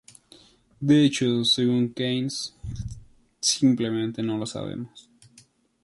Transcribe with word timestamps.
De 0.79 1.05
hecho, 1.05 1.45
según 1.45 1.93
Keynes, 1.93 2.55
"simplemente 3.39 4.23
no 4.23 4.35
lo 4.39 4.47
sabemos". 4.47 5.11